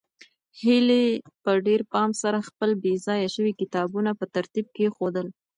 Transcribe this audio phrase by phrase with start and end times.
[0.61, 1.03] هیلې
[1.43, 5.27] په ډېر پام سره خپل بې ځایه شوي کتابونه په ترتیب کېښودل.